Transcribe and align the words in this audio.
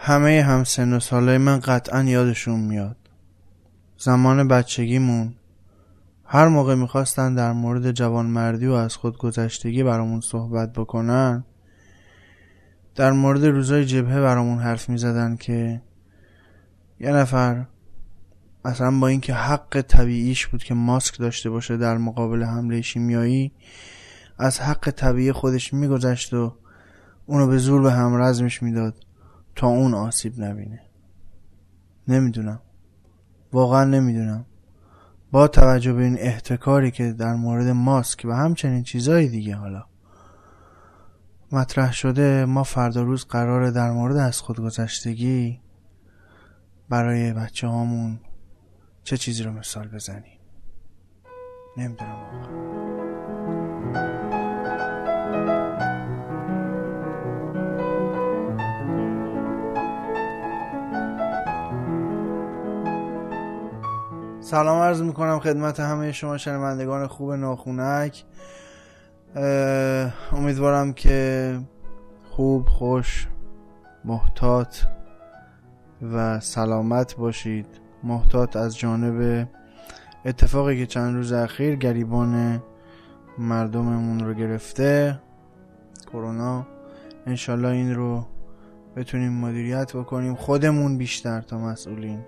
همه 0.00 0.42
هم 0.42 0.64
سن 0.64 0.92
و 0.92 1.00
سالای 1.00 1.38
من 1.38 1.58
قطعا 1.58 2.02
یادشون 2.02 2.60
میاد. 2.60 2.96
زمان 3.98 4.48
بچگیمون. 4.48 5.34
هر 6.24 6.48
موقع 6.48 6.74
می‌خواستن 6.74 7.34
در 7.34 7.52
مورد 7.52 7.92
جوانمردی 7.92 8.66
و 8.66 8.72
از 8.72 8.96
خود 8.96 9.18
گذشتگی 9.18 9.82
برامون 9.82 10.20
صحبت 10.20 10.72
بکنن 10.72 11.44
در 12.94 13.12
مورد 13.12 13.44
روزای 13.44 13.84
جبهه 13.84 14.20
برامون 14.20 14.58
حرف 14.58 14.88
می‌زدن 14.88 15.36
که 15.36 15.82
یه 17.00 17.10
نفر 17.10 17.66
اصلا 18.64 18.98
با 19.00 19.08
اینکه 19.08 19.34
حق 19.34 19.84
طبیعیش 19.88 20.46
بود 20.46 20.64
که 20.64 20.74
ماسک 20.74 21.18
داشته 21.18 21.50
باشه 21.50 21.76
در 21.76 21.98
مقابل 21.98 22.42
حمله 22.42 22.82
شیمیایی 22.82 23.52
از 24.38 24.60
حق 24.60 24.90
طبیعی 24.90 25.32
خودش 25.32 25.74
میگذشت 25.74 26.34
و 26.34 26.54
اونو 27.26 27.46
به 27.46 27.58
زور 27.58 27.82
به 27.82 27.92
همرزمش 27.92 28.62
می‌داد. 28.62 29.07
تا 29.58 29.66
اون 29.66 29.94
آسیب 29.94 30.40
نبینه. 30.40 30.80
نمی‌دونم. 32.08 32.60
واقعا 33.52 33.84
نمی‌دونم. 33.84 34.46
با 35.30 35.48
توجه 35.48 35.92
به 35.92 36.02
این 36.02 36.16
احتکاری 36.18 36.90
که 36.90 37.12
در 37.12 37.34
مورد 37.34 37.66
ماسک 37.66 38.22
و 38.24 38.32
همچنین 38.32 38.82
چیزهای 38.82 39.28
دیگه 39.28 39.54
حالا 39.56 39.84
مطرح 41.52 41.92
شده 41.92 42.44
ما 42.44 42.62
فردا 42.62 43.02
روز 43.02 43.24
قراره 43.24 43.70
در 43.70 43.90
مورد 43.90 44.16
از 44.16 44.40
خودگذشتگی 44.40 45.60
برای 46.88 47.32
بچه 47.32 47.66
هامون 47.66 48.20
چه 49.04 49.16
چیزی 49.16 49.42
رو 49.42 49.52
مثال 49.52 49.88
بزنیم؟ 49.88 50.38
نمی‌دونم. 51.76 52.12
واقعا 52.12 53.47
سلام 64.50 64.82
عرض 64.82 65.02
می‌کنم 65.02 65.38
خدمت 65.38 65.80
همه 65.80 66.12
شما 66.12 66.38
شنوندگان 66.38 67.06
خوب 67.06 67.32
ناخونک. 67.32 68.24
امیدوارم 70.32 70.92
که 70.92 71.58
خوب 72.30 72.68
خوش 72.68 73.28
محتاط 74.04 74.76
و 76.12 76.40
سلامت 76.40 77.16
باشید. 77.16 77.66
محتاط 78.02 78.56
از 78.56 78.78
جانب 78.78 79.48
اتفاقی 80.24 80.78
که 80.78 80.86
چند 80.86 81.14
روز 81.14 81.32
اخیر 81.32 81.76
گریبان 81.76 82.62
مردممون 83.38 84.20
رو 84.20 84.34
گرفته 84.34 85.20
کرونا. 86.12 86.66
انشالله 87.26 87.68
این 87.68 87.94
رو 87.94 88.26
بتونیم 88.96 89.32
مدیریت 89.32 89.96
بکنیم. 89.96 90.34
خودمون 90.34 90.98
بیشتر 90.98 91.40
تا 91.40 91.58
مسئولین. 91.58 92.20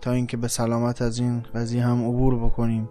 تا 0.00 0.12
اینکه 0.12 0.36
به 0.36 0.48
سلامت 0.48 1.02
از 1.02 1.18
این 1.18 1.42
قضیه 1.54 1.86
هم 1.86 2.04
عبور 2.04 2.38
بکنیم. 2.38 2.88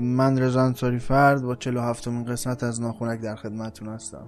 من 0.00 0.38
رضا 0.38 0.62
انصاری 0.62 0.98
فرد 0.98 1.42
با 1.42 1.56
47 1.56 2.08
همین 2.08 2.24
قسمت 2.24 2.62
از 2.62 2.80
ناخونک 2.80 3.20
در 3.20 3.36
خدمتتون 3.36 3.88
هستم. 3.88 4.26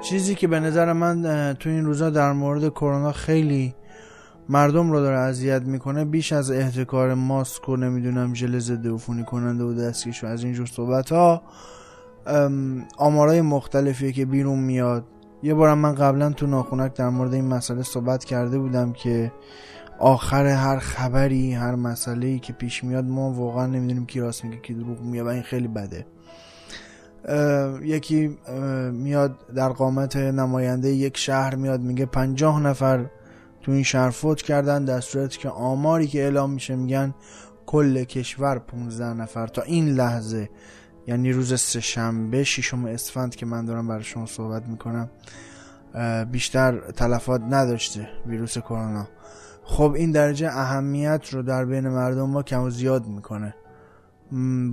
چیزی 0.00 0.34
که 0.34 0.48
به 0.48 0.60
نظر 0.60 0.92
من 0.92 1.54
تو 1.60 1.68
این 1.68 1.84
روزا 1.84 2.10
در 2.10 2.32
مورد 2.32 2.68
کرونا 2.68 3.12
خیلی 3.12 3.74
مردم 4.48 4.90
رو 4.90 5.00
داره 5.00 5.18
اذیت 5.18 5.62
می‌کنه 5.62 6.04
بیش 6.04 6.32
از 6.32 6.50
احتکار 6.50 7.14
ماسک 7.14 7.68
و 7.68 7.76
نمی‌دونم 7.76 8.34
ژل 8.34 8.58
ضد 8.58 8.86
عفونی 8.86 9.24
کننده 9.24 9.64
و 9.64 9.74
دستکش 9.74 10.24
و 10.24 10.26
از 10.26 10.44
اینجور 10.44 10.66
صحبت 10.66 11.12
ها 11.12 11.42
آمارای 12.96 13.40
مختلفی 13.40 14.12
که 14.12 14.24
بیرون 14.24 14.58
میاد. 14.58 15.04
یه 15.42 15.54
بارم 15.54 15.78
من 15.78 15.94
قبلا 15.94 16.30
تو 16.30 16.46
ناخونک 16.46 16.94
در 16.94 17.08
مورد 17.08 17.34
این 17.34 17.44
مسئله 17.44 17.82
صحبت 17.82 18.24
کرده 18.24 18.58
بودم 18.58 18.92
که 18.92 19.32
آخر 19.98 20.46
هر 20.46 20.78
خبری 20.78 21.52
هر 21.52 21.74
مسئله 21.74 22.26
ای 22.26 22.38
که 22.38 22.52
پیش 22.52 22.84
میاد 22.84 23.04
ما 23.04 23.32
واقعا 23.32 23.66
نمی‌دونیم 23.66 24.06
کی 24.06 24.20
راست 24.20 24.44
میگه 24.44 24.56
کی 24.56 24.74
دروغ 24.74 25.00
میگه 25.00 25.22
و 25.22 25.26
این 25.26 25.42
خیلی 25.42 25.68
بده. 25.68 26.06
یکی 27.82 28.38
میاد 28.92 29.38
در 29.54 29.68
قامت 29.68 30.16
نماینده 30.16 30.88
یک 30.88 31.16
شهر 31.16 31.54
میاد 31.54 31.80
میگه 31.80 32.06
پنجاه 32.06 32.60
نفر 32.60 33.06
تو 33.62 33.72
این 33.72 33.82
شهر 33.82 34.10
فوت 34.10 34.42
کردن 34.42 34.84
در 34.84 35.00
صورتی 35.00 35.38
که 35.38 35.48
آماری 35.48 36.06
که 36.06 36.22
اعلام 36.22 36.50
میشه 36.50 36.76
میگن 36.76 37.14
کل 37.66 38.04
کشور 38.04 38.58
15 38.58 39.04
نفر 39.04 39.46
تا 39.46 39.62
این 39.62 39.88
لحظه 39.88 40.50
یعنی 41.08 41.32
روز 41.32 41.60
سهشنبه 41.60 42.44
ششم 42.44 42.84
اسفند 42.84 43.36
که 43.36 43.46
من 43.46 43.64
دارم 43.64 43.88
برای 43.88 44.04
شما 44.04 44.26
صحبت 44.26 44.66
می‌کنم 44.66 45.10
بیشتر 46.32 46.80
تلفات 46.90 47.42
نداشته 47.50 48.08
ویروس 48.26 48.58
کرونا. 48.58 49.08
خب 49.64 49.92
این 49.96 50.10
درجه 50.10 50.48
اهمیت 50.48 51.28
رو 51.30 51.42
در 51.42 51.64
بین 51.64 51.88
مردم 51.88 52.30
ما 52.30 52.42
کم 52.42 52.62
و 52.62 52.70
زیاد 52.70 53.06
می‌کنه. 53.06 53.54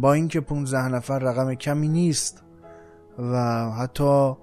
با 0.02 0.14
اینکه 0.14 0.40
15 0.40 0.88
نفر 0.88 1.20
رقم 1.20 1.54
کمی 1.54 1.88
نیست 1.88 2.44
و 3.20 3.72
حتی 3.72 4.34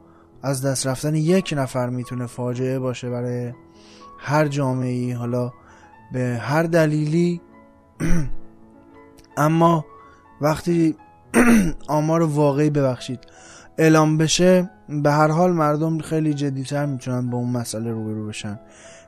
از 0.42 0.66
دست 0.66 0.86
رفتن 0.86 1.14
یک 1.14 1.54
نفر 1.56 1.88
می‌تونه 1.88 2.26
فاجعه 2.26 2.78
باشه 2.78 3.10
برای 3.10 3.52
هر 4.19 4.48
جامعه 4.48 4.91
ای 4.91 5.12
حالا 5.12 5.52
به 6.12 6.38
هر 6.42 6.62
دلیلی. 6.62 7.41
اما 9.36 9.84
وقتی 10.41 10.97
آمار 11.88 12.22
واقعی 12.22 12.70
ببخشید. 12.70 13.20
اعلام 13.78 14.19
بشه 14.19 14.70
به 14.88 15.10
هر 15.10 15.28
حال 15.28 15.53
مردم 15.53 15.98
خیلی 15.98 16.34
جدیتر 16.34 16.87
می‌تونن 16.87 17.31
با 17.31 17.38
اون 17.38 17.50
مسئله 17.50 17.91
روبرو 17.91 18.26
بشن. 18.26 18.60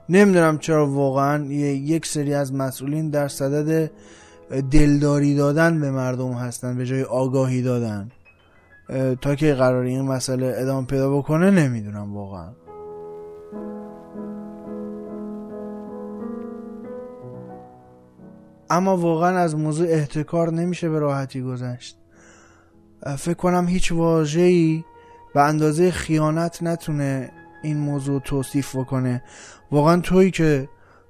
نمی‌دونم 0.08 0.58
چرا 0.58 0.90
واقعا 0.90 1.44
یک 1.44 2.06
سری 2.06 2.34
از 2.34 2.54
مسئولین 2.54 3.10
در 3.10 3.28
صدد 3.28 3.90
دلداری 4.70 5.36
دادن 5.36 5.80
به 5.80 5.90
مردم 5.90 6.32
هستن 6.32 6.76
به 6.76 6.86
جای 6.86 7.02
آگاهی 7.02 7.62
دادن. 7.62 8.10
تا 9.20 9.34
که 9.34 9.54
قرار 9.54 9.84
این 9.84 10.02
مسئله 10.02 10.54
ادامه 10.56 10.86
پیدا 10.86 11.18
بکنه 11.18 11.50
نمی‌دونم 11.50 12.16
واقعا. 12.16 12.52
اما 18.70 18.96
واقعا 18.96 19.38
از 19.38 19.56
موضوع 19.56 19.86
احتکار 19.88 20.52
نمیشه 20.52 20.88
به 20.88 20.98
راحتی 20.98 21.42
گذشت. 21.42 22.03
فکر 23.18 23.34
کنم 23.34 23.68
هیچ 23.68 23.92
واژه‌ای 23.92 24.84
به 25.34 25.42
اندازه 25.42 25.90
خیانت 25.90 26.62
نتونه 26.62 27.30
این 27.62 27.78
موضوع 27.78 28.20
توصیف 28.20 28.76
بکنه. 28.76 29.22
واقعا 29.70 30.00
تویی 30.00 30.30
که 30.30 30.68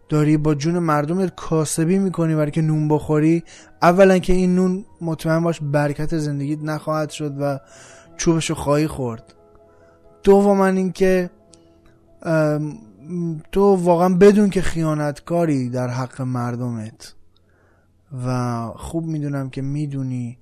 داری 0.09 0.37
با 0.37 0.55
جون 0.55 0.79
مردمت 0.79 1.35
کاسبی 1.35 1.99
می‌کنی 1.99 2.35
برای 2.35 2.51
که 2.51 2.63
نون 2.63 2.89
بخوری 2.89 3.45
اولا 3.83 4.19
که 4.19 4.33
این 4.33 4.55
نون 4.55 4.85
مطمئن 5.01 5.43
باش 5.43 5.61
برکت 5.63 6.19
زندگیت 6.19 6.59
نخواهد 6.63 7.11
شد 7.11 7.35
و 7.41 7.59
چوبشو 8.17 8.55
خواهی 8.55 8.87
خورد. 8.87 9.35
دوما 10.23 10.67
اینکه 10.67 11.31
تو 13.53 13.75
واقعا 13.75 14.09
بدون 14.09 14.51
که 14.51 14.63
خیانتکاری 14.63 15.69
در 15.69 15.89
حق 15.89 16.23
مردمت 16.23 17.15
و 18.27 18.67
خوب 18.77 19.07
می‌دونم 19.07 19.51
که 19.51 19.63
می‌دونی 19.63 20.39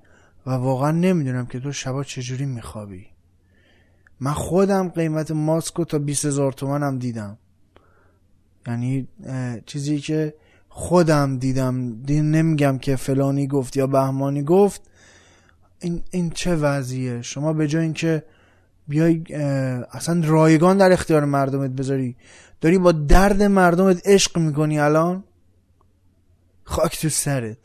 و 0.46 0.50
واقعا 0.50 0.90
نمی‌دونم 0.90 1.46
که 1.46 1.60
تو 1.60 1.72
شبا 1.72 2.04
چجوری 2.04 2.46
میخوابی. 2.46 3.06
من 4.20 4.32
خودم 4.32 4.88
قیمت 4.88 5.30
ماسکو 5.30 5.84
تا 5.84 5.98
20 5.98 6.24
هزار 6.24 6.52
تومن 6.52 6.82
هم 6.82 6.98
دیدم. 6.98 7.38
یعنی 8.66 9.08
چیزی 9.66 10.00
که 10.00 10.34
خودم 10.68 11.38
دیدم 11.38 12.02
دین 12.02 12.30
نمیگم 12.30 12.78
که 12.78 12.96
فلانی 12.96 13.46
گفت 13.46 13.76
یا 13.76 13.86
بهمانی 13.86 14.42
گفت. 14.42 14.82
این, 15.80 16.02
این 16.10 16.30
چه 16.30 16.56
وضعیه؟ 16.56 17.22
شما 17.22 17.52
به 17.52 17.68
جای 17.68 17.82
اینکه 17.82 18.24
بیای 18.88 19.34
اصلا 19.92 20.22
رایگان 20.24 20.78
در 20.78 20.92
اختیار 20.92 21.24
مردمت 21.24 21.70
بذاری. 21.70 22.16
داری 22.60 22.78
با 22.78 22.92
درد 22.92 23.42
مردمت 23.42 24.08
عشق 24.08 24.38
می‌کنی 24.38 24.80
الان؟ 24.80 25.24
خاک 26.64 27.00
تو 27.00 27.08
سرت. 27.08 27.58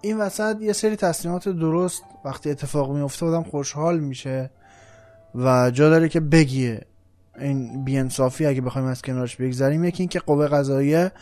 این 0.00 0.18
وسط 0.18 0.56
یه 0.60 0.72
سری 0.72 0.96
تصمیمات 0.96 1.48
درست 1.48 2.02
وقتی 2.24 2.50
اتفاق 2.50 2.92
میفته 2.92 3.26
آدم 3.26 3.42
خوشحال 3.42 4.00
میشه 4.00 4.50
و 5.34 5.70
جا 5.70 5.90
داره 5.90 6.08
که 6.08 6.20
بگیه. 6.20 6.80
این 7.38 7.84
بیانصافی 7.84 8.46
اگه 8.46 8.60
بخوایم 8.60 8.88
از 8.88 9.02
کنارش 9.02 9.36
بگذاریم 9.36 9.84
یکی 9.84 10.02
این 10.02 10.08
که 10.08 10.18
قوه 10.18 10.48
قضاییه 10.48 11.12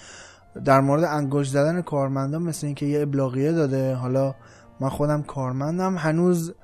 در 0.64 0.80
مورد 0.80 1.04
انگشت 1.04 1.52
زدن 1.52 1.82
کارمندان 1.82 2.42
مثل 2.42 2.66
اینکه 2.66 2.86
یه 2.86 3.02
ابلاغیه 3.02 3.52
داده. 3.52 3.94
حالا 3.94 4.34
من 4.80 4.88
خودم 4.88 5.22
کارمندم. 5.22 5.96
هنوز 5.96 6.54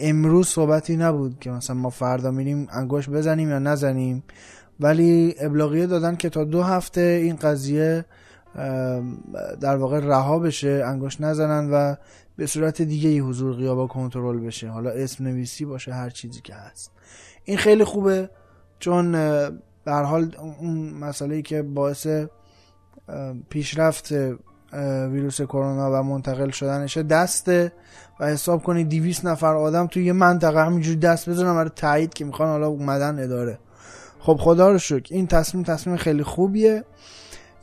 امروز 0.00 0.48
صحبتی 0.48 0.96
نبود 0.96 1.40
که 1.40 1.50
مثلا 1.50 1.76
ما 1.76 1.90
فردا 1.90 2.30
میریم 2.30 2.68
انگوش 2.70 3.08
بزنیم 3.08 3.50
یا 3.50 3.58
نزنیم. 3.58 4.22
ولی 4.80 5.34
ابلاغیه 5.40 5.86
دادن 5.86 6.16
که 6.16 6.28
تا 6.28 6.44
دو 6.44 6.62
هفته 6.62 7.00
این 7.00 7.36
قضیه 7.36 8.04
در 9.60 9.76
واقع 9.76 10.00
رها 10.00 10.38
بشه 10.38 10.82
انگوش 10.86 11.20
نزنن 11.20 11.70
و 11.72 11.94
به 12.36 12.46
صورت 12.46 12.82
دیگه 12.82 13.08
ای 13.08 13.18
حضور 13.18 13.54
غیابا 13.54 13.86
کنترل 13.86 14.40
بشه. 14.40 14.68
حالا 14.68 14.90
اسم 14.90 15.24
نویسی 15.24 15.64
باشه 15.64 15.92
هر 15.92 16.10
چیزی 16.10 16.40
که 16.40 16.54
هست. 16.54 16.90
این 17.44 17.56
خیلی 17.56 17.84
خوبه 17.84 18.30
چون 18.78 19.12
به 19.84 19.92
حال 19.92 20.36
اون 20.60 20.90
مسئله 20.90 21.42
که 21.42 21.62
باعث 21.62 22.06
پیشرفت 23.50 24.12
ویروس 25.12 25.40
کرونا 25.40 25.90
و 25.92 26.02
منتقل 26.02 26.50
شدنشه 26.50 27.02
دسته 27.02 27.72
و 28.20 28.26
حساب 28.26 28.62
کنید 28.62 28.88
200 28.88 29.26
نفر 29.26 29.54
آدم 29.56 29.86
توی 29.86 30.04
یه 30.04 30.12
منطقه 30.12 30.64
همینجوری 30.64 30.96
دست 30.96 31.28
بزنن 31.28 31.54
برای 31.54 31.70
تایید 31.76 32.14
که 32.14 32.24
می‌خوان 32.24 32.48
حالا 32.48 32.68
اومدن 32.68 33.24
اداره. 33.24 33.58
خب 34.18 34.36
خدا 34.40 34.70
رو 34.70 34.78
شکر 34.78 35.14
این 35.14 35.26
تصمیم 35.26 35.64
تصمیم 35.64 35.96
خیلی 35.96 36.22
خوبیه. 36.22 36.84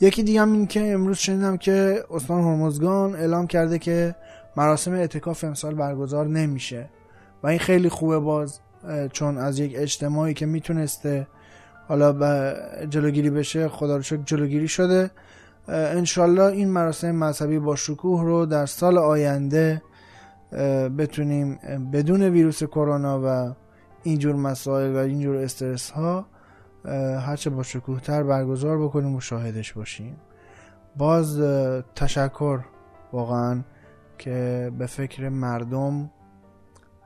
یکی 0.01 0.23
دیگه 0.23 0.41
هم 0.41 0.53
این 0.53 0.67
که 0.67 0.93
امروز 0.93 1.17
شنیدم 1.17 1.57
که 1.57 2.03
استان 2.11 2.41
هرمزگان 2.41 3.15
اعلام 3.15 3.47
کرده 3.47 3.79
که 3.79 4.15
مراسم 4.57 4.93
اعتکاف 4.93 5.43
امسال 5.43 5.75
برگزار 5.75 6.27
نمیشه. 6.27 6.89
و 7.43 7.47
این 7.47 7.59
خیلی 7.59 7.89
خوبه 7.89 8.19
باز 8.19 8.59
چون 9.11 9.37
از 9.37 9.59
یک 9.59 9.73
اجتماعی 9.75 10.33
که 10.33 10.45
می‌تونسته 10.45 11.27
حالا 11.87 12.13
جلوگیری 12.85 13.29
بشه 13.29 13.67
خدا 13.67 13.95
رو 13.95 14.01
شکر 14.01 14.21
جلوگیری 14.25 14.67
شده. 14.67 15.11
انشالله 15.67 16.43
این 16.43 16.69
مراسم 16.69 17.11
مذهبی 17.11 17.59
با 17.59 17.75
شکوه 17.75 18.23
رو 18.23 18.45
در 18.45 18.65
سال 18.65 18.97
آینده 18.97 19.81
بتونیم 20.97 21.59
بدون 21.93 22.23
ویروس 22.23 22.63
کرونا 22.63 23.21
و 23.25 23.55
اینجور 24.03 24.35
مسائل 24.35 24.95
و 24.95 24.97
اینجور 24.97 25.35
استرس 25.35 25.89
ها 25.89 26.25
هرچه 27.19 27.49
با 27.49 27.63
شکوه 27.63 27.99
تر 27.99 28.23
برگزار 28.23 28.83
بکنیم 28.83 29.15
و 29.15 29.21
شاهدش 29.21 29.73
باشیم. 29.73 30.17
باز 30.97 31.41
تشکر 31.95 32.59
واقعا 33.13 33.63
که 34.17 34.71
به 34.77 34.85
فکر 34.85 35.29
مردم 35.29 36.11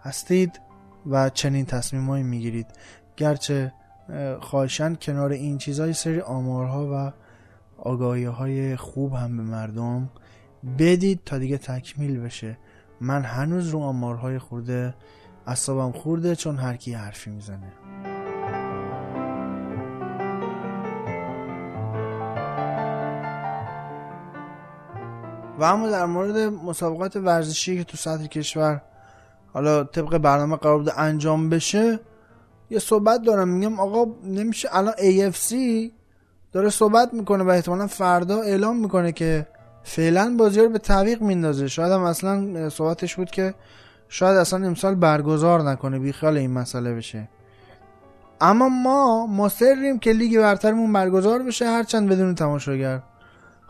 هستید 0.01 0.61
و 1.05 1.29
چنین 1.29 1.65
تصمیمایی 1.65 2.23
می‌گیرید. 2.23 2.67
گرچه 3.17 3.73
خواهشن 4.39 4.95
کنار 4.95 5.31
این 5.31 5.57
چیزهای 5.57 5.93
سری 5.93 6.19
آمارها 6.19 6.89
و 6.93 7.11
آگاهی 7.77 8.23
های 8.23 8.75
خوب 8.75 9.13
هم 9.13 9.37
به 9.37 9.43
مردم 9.43 10.09
بدید 10.79 11.21
تا 11.25 11.37
دیگه 11.37 11.57
تکمیل 11.57 12.19
بشه. 12.19 12.57
من 13.01 13.23
هنوز 13.23 13.69
رو 13.69 13.79
آمارهای 13.79 14.39
خورده 14.39 14.95
اصابم 15.47 15.91
خورده 15.91 16.35
چون 16.35 16.57
هر 16.57 16.75
کی 16.75 16.93
حرفی 16.93 17.29
می‌زنه. 17.29 17.73
و 25.59 25.63
اما 25.63 25.89
در 25.89 26.05
مورد 26.05 26.37
مسابقات 26.37 27.15
ورزشی 27.15 27.77
که 27.77 27.83
تو 27.83 27.97
سطح 27.97 28.25
کشور 28.25 28.81
حالا 29.53 29.83
طبق 29.83 30.17
برنامه 30.17 30.55
قرار 30.55 30.77
بوده 30.77 30.99
انجام 30.99 31.49
بشه 31.49 31.99
یه 32.69 32.79
صحبت 32.79 33.21
دارم. 33.21 33.47
میگم 33.47 33.79
آقا 33.79 34.11
نمیشه 34.23 34.69
الان 34.71 34.93
AFC 34.93 35.55
داره 36.51 36.69
صحبت 36.69 37.13
می‌کنه 37.13 37.43
و 37.43 37.49
احتمالا 37.49 37.87
فردا 37.87 38.41
اعلام 38.41 38.77
می‌کنه 38.77 39.11
که 39.11 39.47
فعلا 39.83 40.35
بازی 40.39 40.61
رو 40.61 40.69
به 40.69 40.79
تعویق 40.79 41.21
میندازه. 41.21 41.67
شاید 41.67 41.91
هم 41.91 42.01
اصلا 42.01 42.69
صحبتش 42.69 43.15
بود 43.15 43.31
که 43.31 43.53
شاید 44.09 44.37
اصلا 44.37 44.65
امسال 44.65 44.95
برگزار 44.95 45.61
نکنه 45.61 45.99
بیخیال 45.99 46.37
این 46.37 46.51
مسئله 46.51 46.93
بشه. 46.93 47.29
اما 48.41 48.69
ما 48.69 49.27
مصریم 49.27 49.99
که 49.99 50.11
لیگ 50.11 50.39
برترمون 50.39 50.93
برگزار 50.93 51.43
بشه 51.43 51.65
هرچند 51.65 52.09
بدون 52.09 52.35
تماشاگر. 52.35 53.01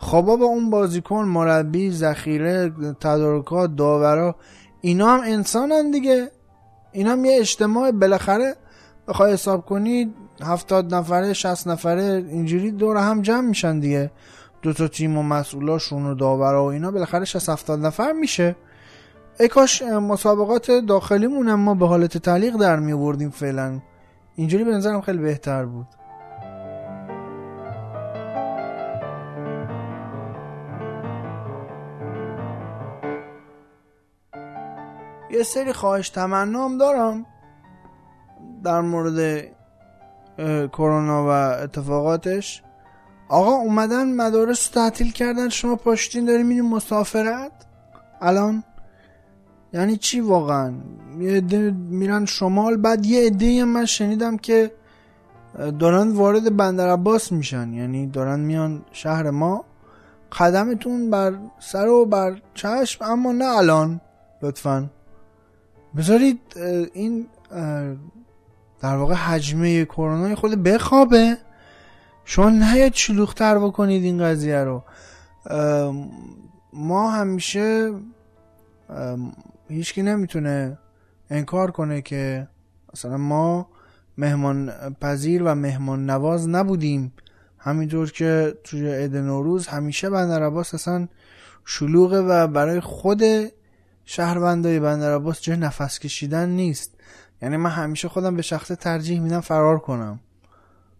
خب 0.03 0.21
با 0.21 0.45
اون 0.45 0.69
بازیکن 0.69 1.23
مربی 1.23 1.91
ذخیره 1.91 2.69
تدارکات 2.99 3.75
داورا 3.75 4.35
اینا 4.81 5.07
هم 5.07 5.21
انسانن 5.21 5.91
دیگه. 5.91 6.31
اینا 6.91 7.11
هم 7.11 7.25
یه 7.25 7.39
اجتماع 7.39 7.91
بالاخره. 7.91 8.55
بخوای 9.07 9.33
حساب 9.33 9.65
کنید 9.65 10.13
هفتاد 10.41 10.93
نفره 10.95 11.33
شست 11.33 11.67
نفره 11.67 12.25
اینجوری 12.29 12.71
دور 12.71 12.97
هم 12.97 13.21
جمع 13.21 13.47
میشن 13.47 13.79
دیگه. 13.79 14.11
دو 14.61 14.73
تا 14.73 14.87
تیم 14.87 15.17
و 15.17 15.23
مسئولاشون 15.23 16.05
و 16.05 16.15
داورا 16.15 16.63
و 16.63 16.67
اینا 16.67 16.91
بالاخره 16.91 17.25
60 17.25 17.49
70 17.49 17.79
نفر 17.79 18.11
میشه. 18.11 18.55
ای 19.39 19.47
کاش 19.47 19.81
مسابقات 19.81 20.71
داخلیمون 20.71 21.53
ما 21.53 21.73
به 21.73 21.87
حالت 21.87 22.17
تعلیق 22.17 22.55
در 22.55 22.79
می 22.79 22.93
آوردیم 22.93 23.29
فعلا. 23.29 23.79
اینجوری 24.35 24.63
به 24.63 24.71
نظرم 24.71 25.01
خیلی 25.01 25.17
بهتر 25.17 25.65
بود. 25.65 25.87
یه 35.43 35.49
سری 35.49 35.73
خواهش 35.73 36.09
تمنام 36.09 36.77
دارم 36.77 37.25
در 38.63 38.81
مورد 38.81 39.47
کرونا 40.73 41.23
و 41.25 41.27
اتفاقاتش. 41.63 42.63
آقا 43.29 43.51
اومدن 43.51 44.15
مدارس 44.15 44.67
تعطیل 44.67 45.11
کردن 45.11 45.49
شما 45.49 45.75
پاشتین 45.75 46.25
داری 46.25 46.43
میرین 46.43 46.69
مسافرت؟ 46.69 47.51
الان؟ 48.21 48.63
یعنی 49.73 49.97
چی 49.97 50.19
واقعا؟ 50.21 50.73
یه 51.19 51.31
عده 51.31 51.71
میرن 51.71 52.25
شمال 52.25 52.77
بعد 52.77 53.05
یه 53.05 53.25
عده 53.25 53.63
من 53.63 53.85
شنیدم 53.85 54.37
که 54.37 54.71
دارن 55.79 56.11
وارد 56.11 56.57
بندر 56.57 56.89
عباس 56.89 57.31
میشن. 57.31 57.73
یعنی 57.73 58.07
دارن 58.07 58.39
میان 58.39 58.81
شهر 58.91 59.29
ما. 59.29 59.65
قدمتون 60.31 61.09
بر 61.09 61.33
سر 61.59 61.87
و 61.87 62.05
بر 62.05 62.41
چشم 62.53 63.05
اما 63.05 63.31
نه 63.31 63.45
الان 63.45 64.01
لطفا. 64.41 64.89
بذارید 65.97 66.39
این 66.93 67.27
در 68.81 68.95
واقع 68.95 69.13
حجمه 69.13 69.85
کرونا 69.85 70.35
خود 70.35 70.63
بخوابه. 70.63 71.37
شما 72.25 72.49
نیاید 72.49 72.93
شلوختر 72.93 73.59
بکنید 73.59 74.03
این 74.03 74.23
قضیه 74.23 74.63
رو. 74.63 74.83
ما 76.73 77.11
همیشه 77.11 77.91
هیچکی 79.69 80.01
نمی‌تونه 80.01 80.77
انکار 81.29 81.71
کنه 81.71 82.01
که 82.01 82.47
مثلا 82.93 83.17
ما 83.17 83.67
مهمان 84.17 84.71
پذیر 85.01 85.43
و 85.43 85.55
مهمان 85.55 86.09
نواز 86.09 86.49
نبودیم. 86.49 87.13
همینطور 87.57 88.11
که 88.11 88.53
توی 88.63 88.95
عید 88.95 89.17
نوروز 89.17 89.67
همیشه 89.67 90.09
بندر 90.09 90.43
عباس 90.43 90.73
اصلا 90.73 91.07
شلوغه 91.65 92.19
و 92.19 92.47
برای 92.47 92.79
خود 92.79 93.21
شهروندای 94.05 94.79
بندر 94.79 95.15
عباس 95.15 95.41
جای 95.41 95.57
نفس 95.57 95.99
کشیدن 95.99 96.49
نیست. 96.49 96.95
یعنی 97.41 97.57
من 97.57 97.69
همیشه 97.69 98.07
خودم 98.09 98.35
به 98.35 98.41
شخص 98.41 98.67
ترجیح 98.67 99.19
میدم 99.19 99.41
فرار 99.41 99.79
کنم 99.79 100.19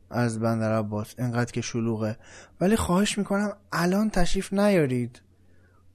از 0.10 0.39
بندر 0.39 0.77
عباس 0.77 1.13
انقدر 1.17 1.51
که 1.51 1.62
شلوغه. 1.62 2.17
ولی 2.62 2.75
خواهش 2.75 3.17
می‌کنم 3.17 3.53
الان 3.72 4.10
تشریف 4.10 4.53
نیارید 4.53 5.22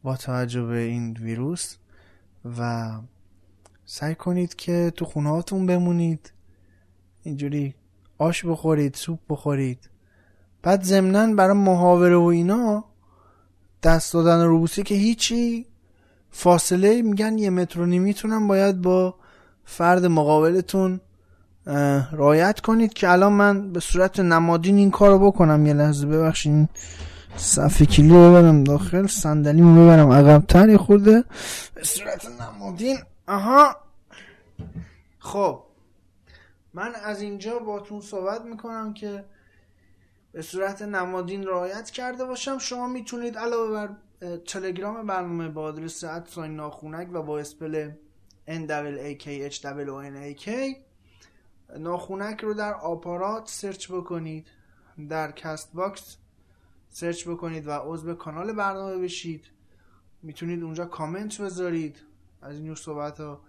با 0.03 0.17
توجه 0.17 0.62
به 0.62 0.79
این 0.79 1.17
ویروس 1.21 1.77
و 2.59 2.91
سعی 3.85 4.15
کنید 4.15 4.55
که 4.55 4.93
تو 4.97 5.05
خونهاتون 5.05 5.67
بمونید. 5.67 6.33
اینجوری 7.23 7.75
آش 8.19 8.45
بخورید 8.45 8.95
سوپ 8.95 9.19
بخورید. 9.29 9.91
بعد 10.62 10.83
ضمنا 10.83 11.35
برای 11.35 11.57
محاوره 11.57 12.17
و 12.17 12.23
اینا 12.23 12.85
دست 13.83 14.12
دادن 14.12 14.45
روبوسی 14.45 14.83
که 14.83 14.95
هیچی 14.95 15.67
فاصله 16.38 17.02
میگن 17.02 17.38
یه 17.38 17.50
متر 17.50 17.80
و 17.80 17.87
نیمیتونم 17.87 18.49
باید 18.49 18.83
با 18.83 19.14
فرد 19.64 20.07
مقابلتون 20.07 21.00
رایت 22.12 22.61
کنید 22.61 22.92
که 22.92 23.11
الان 23.11 23.33
من 23.33 23.73
به 23.73 23.80
صورت 23.80 24.21
نمادین 24.21 24.76
این 24.76 24.90
کارو 24.90 25.18
بکنم. 25.18 25.66
یه 25.66 25.73
لحظه 25.73 26.07
ببخشید 26.07 26.68
صفحه 27.37 27.87
کلیو 27.87 28.30
ببرم 28.30 28.64
داخل 28.64 29.07
صندلیمو 29.07 29.85
ببرم 29.85 30.12
عقبتر. 30.12 30.76
خورده 30.76 31.25
به 31.75 31.85
صورت 31.85 32.26
نمادین. 32.40 32.99
آها. 33.28 33.76
خب. 35.18 35.62
من 36.75 36.92
از 37.04 37.23
اینجا 37.23 37.59
باتون 37.59 38.00
صحبت 38.00 38.45
می‌کنم 38.45 38.95
که 38.95 39.25
به 40.33 40.42
صورت 40.42 40.83
نمادین 40.83 41.47
رعایت 41.47 41.90
کرده 41.90 42.25
باشم. 42.25 42.59
شما 42.59 42.87
می‌تونید 42.87 43.38
علاوه 43.38 43.73
بر 43.73 43.88
تلگرام 44.47 45.07
برنامه 45.07 45.49
با 45.49 45.63
آدرس 45.63 46.05
ادساین 46.05 46.57
ناخونک 46.57 47.09
و 47.13 47.23
با 47.23 47.39
اسپل 47.39 47.91
N 48.49 48.69
A 48.69 49.23
K 49.23 49.53
H 49.53 49.59
O 49.63 50.03
N 50.05 50.37
A 50.37 50.45
K 50.45 50.49
ناخونک 51.79 52.41
رو 52.41 52.55
در 52.55 52.75
آپارات 52.75 53.49
سرچ 53.49 53.93
بکنید. 53.93 54.47
در 55.09 55.33
کست 55.33 55.73
باکس 55.73 56.17
search 56.88 57.29
بکنید 57.29 57.67
و 57.67 57.71
عضو 57.71 58.15
کانال 58.15 58.53
برنامه 58.53 58.99
بشید. 58.99 59.45
می‌تونید 60.23 60.63
اونجا 60.63 60.87
کامنت 60.87 61.41
بذارید. 61.41 61.97
از 62.43 62.57
این 62.57 62.75
صحبت 62.75 63.21
ها 63.21 63.41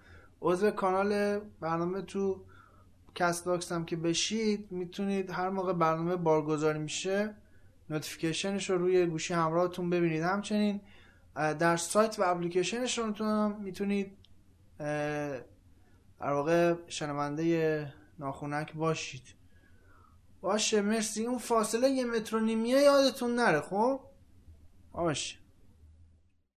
عضو 0.41 0.71
کانال 0.71 1.39
برنامه 1.39 2.01
تو 2.01 2.41
کست 3.15 3.45
باکس 3.45 3.71
هم 3.71 3.85
که 3.85 3.95
بشید 3.95 4.71
می‌تونید 4.71 5.31
هر 5.31 5.49
موقع 5.49 5.73
برنامه 5.73 6.15
بارگذاری 6.15 6.79
میشه 6.79 7.35
notification 7.89 8.58
ش 8.58 8.69
رو 8.69 8.77
روی 8.77 9.05
گوشی 9.05 9.33
همراهتون 9.33 9.89
ببینید. 9.89 10.23
همچنین 10.23 10.81
در 11.35 11.77
سایت 11.77 12.19
و 12.19 12.23
اپلیکیشنش 12.23 12.97
رو 12.97 13.49
می‌تونید 13.49 14.17
در 14.77 15.43
واقع 16.33 16.73
شنونده 16.87 17.93
ناخونک 18.19 18.73
باشید. 18.73 19.23
باشه 20.41 20.81
مرسی. 20.81 21.25
اون 21.25 21.37
فاصله 21.37 21.89
یه 21.89 22.05
متر 22.05 22.35
و 22.35 22.39
نیمیه 22.39 22.81
یادتون 22.81 23.35
نره 23.35 23.61
خب؟ 23.61 23.99
باشه. 24.91 25.35